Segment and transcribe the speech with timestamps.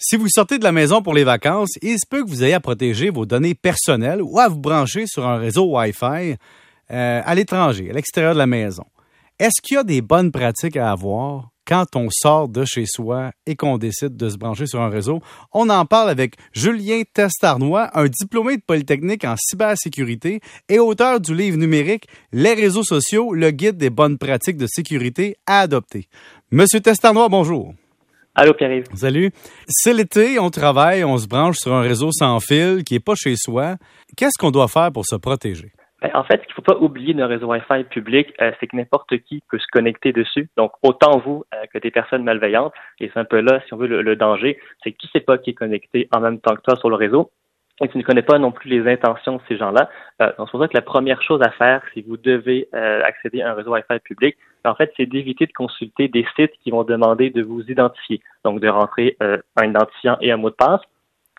[0.00, 2.54] Si vous sortez de la maison pour les vacances, il se peut que vous ayez
[2.54, 6.36] à protéger vos données personnelles ou à vous brancher sur un réseau Wi-Fi
[6.92, 8.84] euh, à l'étranger, à l'extérieur de la maison.
[9.40, 13.32] Est-ce qu'il y a des bonnes pratiques à avoir quand on sort de chez soi
[13.44, 15.20] et qu'on décide de se brancher sur un réseau?
[15.52, 21.34] On en parle avec Julien Testarnois, un diplômé de Polytechnique en cybersécurité et auteur du
[21.34, 26.06] livre numérique Les réseaux sociaux, le guide des bonnes pratiques de sécurité à adopter.
[26.52, 27.74] Monsieur Testarnois, bonjour.
[28.40, 28.84] Allô, Pierre-Yves.
[28.94, 29.32] Salut.
[29.66, 33.16] C'est l'été, on travaille, on se branche sur un réseau sans fil qui n'est pas
[33.16, 33.74] chez soi.
[34.16, 35.72] Qu'est-ce qu'on doit faire pour se protéger?
[36.00, 38.68] Ben, en fait, ce qu'il ne faut pas oublier d'un réseau Wi-Fi public, euh, c'est
[38.68, 40.48] que n'importe qui peut se connecter dessus.
[40.56, 42.72] Donc, autant vous euh, que des personnes malveillantes.
[43.00, 45.24] Et c'est un peu là, si on veut, le, danger, c'est que tu ne sais
[45.24, 47.32] pas qui est connecté en même temps que toi sur le réseau.
[47.80, 49.88] Et tu ne connais pas non plus les intentions de ces gens-là.
[50.20, 53.42] Euh, donc, c'est pour ça que la première chose à faire, si vous devez accéder
[53.42, 54.36] à un réseau Wi-Fi public,
[54.68, 58.60] en fait, c'est d'éviter de consulter des sites qui vont demander de vous identifier, donc
[58.60, 60.80] de rentrer euh, un identifiant et un mot de passe.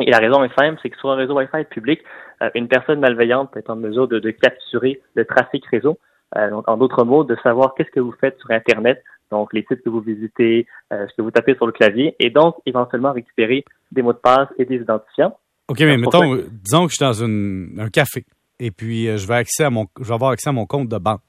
[0.00, 2.00] Et la raison est simple, c'est que sur un réseau Wi-Fi public,
[2.42, 5.98] euh, une personne malveillante peut être en mesure de, capturer le trafic réseau.
[6.36, 9.64] Euh, donc, en d'autres mots, de savoir qu'est-ce que vous faites sur Internet, donc les
[9.68, 13.64] sites que vous visitez, ce que vous tapez sur le clavier, et donc éventuellement récupérer
[13.90, 15.38] des mots de passe et des identifiants.
[15.68, 18.24] OK, mais mettons, disons que je suis dans un café
[18.58, 20.98] et puis je vais, accès à mon, je vais avoir accès à mon compte de
[20.98, 21.20] banque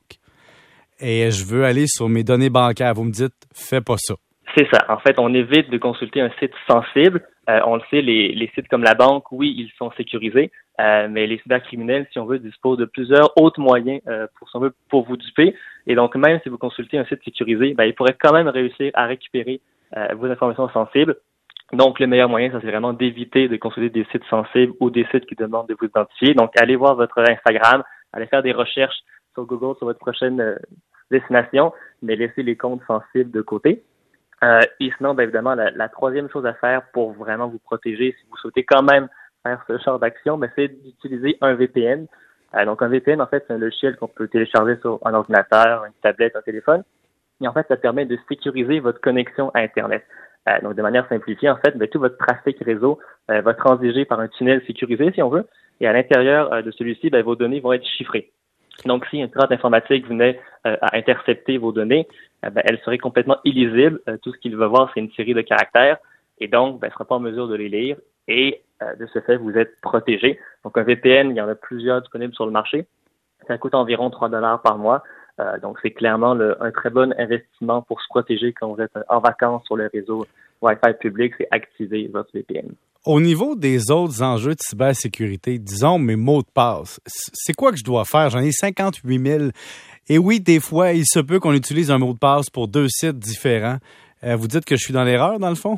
[1.00, 2.94] et je veux aller sur mes données bancaires.
[2.94, 4.16] Vous me dites, fais pas ça.
[4.56, 4.86] C'est ça.
[4.90, 7.22] En fait, on évite de consulter un site sensible.
[7.50, 11.28] Euh, on le sait, les, sites comme la banque, oui, ils sont sécurisés, euh, mais
[11.28, 14.58] les cybercriminels, si on veut, disposent de plusieurs autres moyens euh, pour, si
[14.90, 15.56] pour vous duper.
[15.88, 18.92] Et donc, même si vous consultez un site sécurisé, ben, ils pourraient quand même réussir
[18.94, 19.60] à récupérer
[20.16, 21.18] vos informations sensibles.
[21.72, 25.06] Donc, le meilleur moyen, ça c'est vraiment d'éviter de consulter des sites sensibles ou des
[25.12, 26.34] sites qui demandent de vous identifier.
[26.34, 29.00] Donc, allez voir votre Instagram, allez faire des recherches
[29.34, 30.58] sur Google sur votre prochaine
[31.10, 33.84] destination, mais laissez les comptes sensibles de côté.
[34.44, 38.38] Euh, et sinon, évidemment, la, troisième chose à faire pour vraiment vous protéger, si vous
[38.38, 39.08] souhaitez quand même
[39.44, 42.08] faire ce genre d'action, ben, c'est d'utiliser un VPN.
[42.56, 45.86] Euh, donc, un VPN, en fait, c'est un logiciel qu'on peut télécharger sur un ordinateur,
[45.86, 46.84] une tablette, un téléphone.
[47.42, 50.04] Et en fait, ça permet de sécuriser votre connexion à Internet.
[50.50, 53.00] Euh, donc, de manière simplifiée, en fait, ben, tout votre trafic réseau
[53.30, 55.48] va transiger par un tunnel sécurisé, si on veut.
[55.80, 58.32] Et à l'intérieur de celui-ci, ben, vos données vont être chiffrées.
[58.86, 62.08] Donc, si un pirate informatique venait euh, à intercepter vos données,
[62.46, 64.02] euh, ben, elle serait complètement illisible.
[64.10, 65.98] Euh, tout ce qu'il va voir, c'est une série de caractères,
[66.40, 67.98] et donc, ben, ne sera pas en mesure de les lire.
[68.28, 68.62] Et
[69.00, 70.40] de ce fait, vous êtes protégé.
[70.66, 72.86] Donc, un VPN, il y en a plusieurs disponibles sur le marché.
[73.48, 75.04] Ça coûte environ 3 dollars par mois.
[75.62, 79.66] Donc, c'est clairement un très bon investissement pour se protéger quand vous êtes en vacances
[79.66, 80.26] sur le réseau
[80.62, 82.74] Wi-Fi public, c'est activer votre VPN.
[83.06, 87.78] Au niveau des autres enjeux de cybersécurité, disons mes mots de passe, c'est quoi que
[87.78, 88.30] je dois faire?
[88.30, 89.44] J'en ai 58 000.
[90.08, 92.88] Et oui, des fois, il se peut qu'on utilise un mot de passe pour deux
[92.88, 93.78] sites différents.
[94.24, 95.78] Euh, vous dites que je suis dans l'erreur, dans le fond?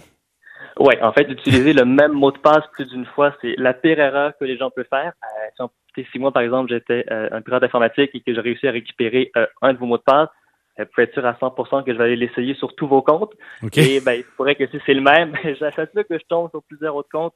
[0.77, 3.99] Oui, en fait, utiliser le même mot de passe plus d'une fois, c'est la pire
[3.99, 5.13] erreur que les gens peuvent faire.
[5.59, 5.67] Euh,
[6.11, 9.31] si, moi, par exemple, j'étais euh, un pirate informatique et que j'ai réussi à récupérer
[9.61, 10.29] un de vos mots de passe,
[10.77, 13.33] vous pouvez être sûr à 100% que je vais aller l'essayer sur tous vos comptes?
[13.77, 16.61] Et ben, il pourrait que si c'est le même, j'achète ça que je tombe sur
[16.63, 17.33] plusieurs autres comptes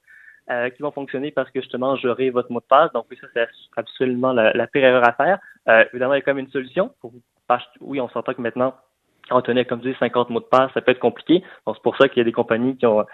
[0.51, 2.91] euh, qui vont fonctionner parce que justement, j'aurai votre mot de passe.
[2.91, 5.39] Donc oui, ça, c'est absolument la, pire erreur à faire.
[5.67, 6.91] Euh, évidemment, il y a quand même une solution.
[6.99, 7.13] Pour,
[7.81, 8.75] oui, on s'entend que maintenant,
[9.31, 11.43] on tenait, comme je dis, 50 mots de passe, ça peut être compliqué.
[11.65, 13.05] Donc c'est pour ça qu'il y a des compagnies qui ont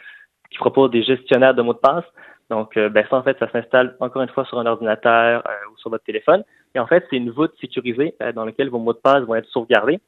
[0.50, 2.06] qui proposent des gestionnaires de mots de passe.
[2.50, 5.78] Donc, euh, ben, ça, en fait, ça s'installe encore une fois sur un ordinateur ou
[5.78, 6.44] sur votre téléphone.
[6.76, 9.50] Et en fait, c'est une voûte sécurisée dans laquelle vos mots de passe vont être
[9.50, 10.00] sauvegardés.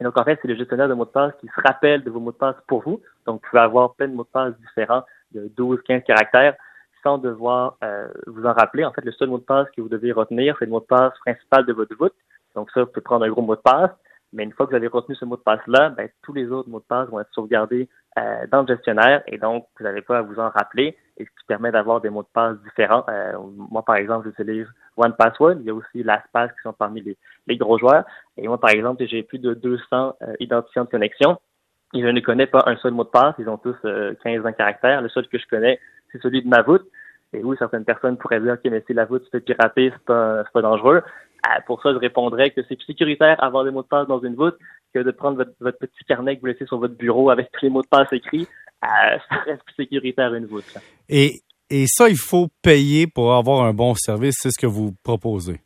[0.00, 2.10] Et donc, en fait, c'est le gestionnaire de mots de passe qui se rappelle de
[2.10, 3.00] vos mots de passe pour vous.
[3.26, 6.54] Donc, vous pouvez avoir plein de mots de passe différents de 12, 15 caractères
[7.02, 8.84] sans devoir euh, vous en rappeler.
[8.84, 10.86] En fait, le seul mot de passe que vous devez retenir, c'est le mot de
[10.86, 12.14] passe principal de votre voûte.
[12.54, 13.90] Donc, ça, vous pouvez prendre un gros mot de passe.
[14.32, 16.68] Mais une fois que vous avez retenu ce mot de passe-là, ben, tous les autres
[16.68, 17.88] mots de passe vont être sauvegardés
[18.18, 21.30] euh, dans le gestionnaire et donc vous n'avez pas à vous en rappeler et ce
[21.30, 23.04] qui permet d'avoir des mots de passe différents.
[23.08, 23.32] Euh,
[23.70, 24.66] moi, par exemple, j'utilise
[24.96, 25.56] OnePassword.
[25.60, 27.16] Il y a aussi LastPass qui sont parmi les,
[27.46, 28.04] les gros joueurs.
[28.36, 31.38] Et moi, par exemple, j'ai plus de 200 euh, identifiants de connexion
[31.92, 33.34] et je ne connais pas un seul mot de passe.
[33.38, 35.02] Ils ont tous 15 caractères.
[35.02, 35.80] Le seul que je connais,
[36.10, 36.86] c'est celui de ma voûte.
[37.32, 40.04] Et oui, certaines personnes pourraient dire, OK, mais si la voûte se fait pirater, c'est
[40.04, 41.02] pas, pas dangereux.
[41.46, 44.20] Euh, pour ça, je répondrais que c'est plus sécuritaire avoir des mots de passe dans
[44.20, 44.56] une voûte
[44.94, 47.70] que de prendre votre, petit carnet que vous laissez sur votre bureau avec tous les
[47.70, 48.46] mots de passe écrits.
[48.84, 50.64] Euh, ça reste plus sécuritaire une voûte.
[51.08, 54.36] Et, et ça, il faut payer pour avoir un bon service.
[54.38, 55.60] C'est ce que vous proposez?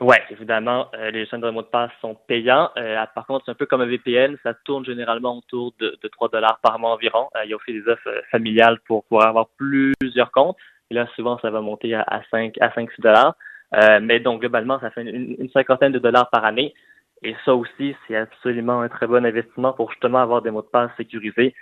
[0.00, 2.70] Oui, évidemment, euh, les chaînes de mots de passe sont payants.
[3.14, 6.28] par contre, c'est un peu comme un VPN, ça tourne généralement autour de, de 3
[6.28, 7.28] dollars par mois environ.
[7.44, 10.56] il y a aussi des offres familiales pour pouvoir avoir plusieurs comptes.
[10.90, 13.34] Et là, souvent, ça va monter à, à 5 à 5 6 dollars.
[13.74, 16.74] Euh, mais donc, globalement, ça fait une, cinquantaine de dollars par année.
[17.22, 20.66] Et ça aussi, c'est absolument un très bon investissement pour justement avoir des mots de
[20.66, 21.54] passe sécurisés.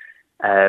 [0.44, 0.68] Euh,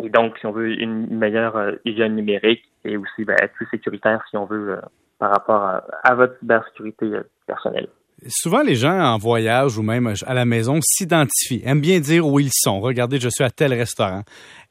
[0.00, 3.66] Et donc, si on veut une meilleure euh, hygiène numérique et aussi ben, être plus
[3.70, 4.80] sécuritaire si on veut euh,
[5.18, 7.88] par rapport à, votre cybersécurité euh, personnelle.
[8.28, 12.40] Souvent, les gens en voyage ou même à la maison s'identifient, aiment bien dire où
[12.40, 12.80] ils sont.
[12.80, 14.22] Regardez, je suis à tel restaurant.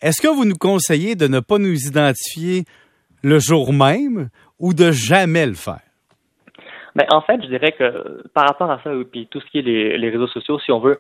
[0.01, 2.65] Est-ce que vous nous conseillez de ne pas nous identifier
[3.23, 4.29] le jour même
[4.59, 5.86] ou de jamais le faire?
[6.97, 9.61] Ben, en fait, je dirais que par rapport à ça, puis tout ce qui est
[9.61, 10.99] les, réseaux sociaux, si on veut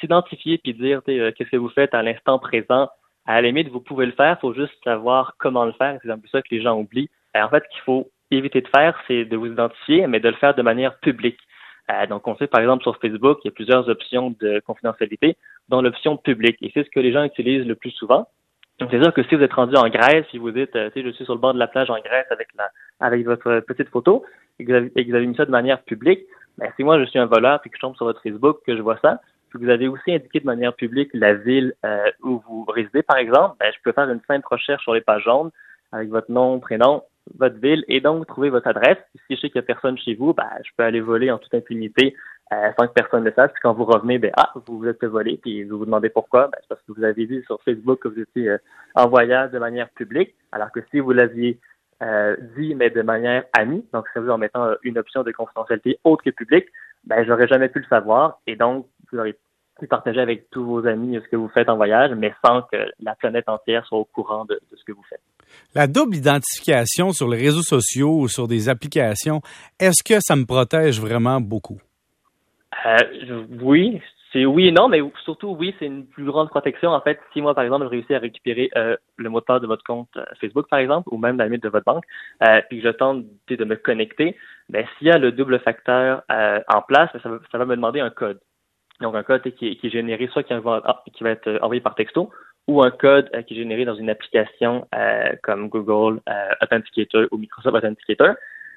[0.00, 2.88] s'identifier puis dire qu'est-ce que vous faites à l'instant présent,
[3.26, 5.98] à la limite, vous pouvez le faire, il faut juste savoir comment le faire.
[6.04, 7.10] C'est un peu ça que les gens oublient.
[7.36, 10.28] Euh, en fait, ce qu'il faut éviter de faire, c'est de vous identifier, mais de
[10.28, 11.40] le faire de manière publique.
[11.90, 15.36] Euh, donc, on sait par exemple sur Facebook, il y a plusieurs options de confidentialité,
[15.68, 16.58] dont l'option publique.
[16.62, 18.28] Et c'est ce que les gens utilisent le plus souvent.
[18.78, 21.10] Donc, c'est sûr que si vous êtes rendu en Grèce, si vous dites, euh, je
[21.10, 22.70] suis sur le bord de la plage en Grèce avec la,
[23.00, 24.24] avec votre petite photo,
[24.58, 26.20] et que vous avez, et que mis ça de manière publique,
[26.58, 28.76] ben, si moi je suis un voleur puis que je tombe sur votre Facebook, que
[28.76, 29.20] je vois ça,
[29.54, 33.56] vous avez aussi indiqué de manière publique la ville euh, où vous résidez, par exemple,
[33.60, 35.50] ben, je peux faire une simple recherche sur les pages jaunes
[35.92, 37.04] avec votre nom, prénom,
[37.38, 38.98] votre ville et donc trouver votre adresse.
[39.26, 41.38] Si je sais qu'il n'y a personne chez vous, ben, je peux aller voler en
[41.38, 42.16] toute impunité
[42.52, 43.52] euh, sans que personne ne le sache.
[43.52, 46.10] Puis quand vous revenez, ben, ah, vous vous êtes fait voler, puis vous vous demandez
[46.10, 46.48] pourquoi.
[46.48, 48.58] Ben, c'est parce que vous avez dit sur Facebook que vous étiez euh,
[48.94, 51.58] en voyage de manière publique, alors que si vous l'aviez
[52.56, 56.30] dit, mais de manière amie, donc c'est en mettant une option de confidentialité autre que
[56.30, 56.66] publique,
[57.04, 59.36] ben, j'aurais jamais pu le savoir et donc vous aurez
[59.78, 62.76] pu partager avec tous vos amis ce que vous faites en voyage, mais sans que
[63.00, 65.20] la planète entière soit au courant de, ce que vous faites.
[65.74, 69.40] La double identification sur les réseaux sociaux ou sur des applications,
[69.78, 71.80] est-ce que ça me protège vraiment beaucoup?
[72.86, 74.00] Euh, oui,
[74.34, 76.90] oui et non, mais surtout oui, c'est une plus grande protection.
[76.90, 79.60] En fait, si moi, par exemple, je réussis à récupérer euh, le mot de passe
[79.60, 82.04] de votre compte euh, Facebook, par exemple, ou même la limite de votre banque,
[82.68, 84.36] puis que je tente de me connecter,
[84.68, 88.40] ben s'il y a le double facteur en place, ça va me demander un code.
[89.00, 90.80] Donc, un code qui est, généré soit qui va,
[91.20, 92.30] va être euh, envoyé par texto
[92.68, 96.20] ou un code euh, qui est généré dans une application euh, comme Google
[96.62, 98.34] Authenticator ou Microsoft Authenticator.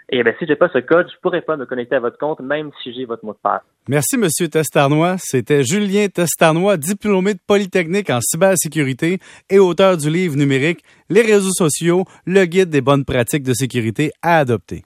[0.09, 2.39] Et bien, si j'ai pas ce code, je pourrais pas me connecter à votre compte,
[2.39, 3.61] même si j'ai votre mot de passe.
[3.89, 5.17] Merci, Monsieur Testarnois.
[5.19, 9.19] C'était Julien Testarnois, diplômé de Polytechnique en cybersécurité
[9.49, 14.11] et auteur du livre numérique Les réseaux sociaux, le guide des bonnes pratiques de sécurité
[14.21, 14.83] à adopter.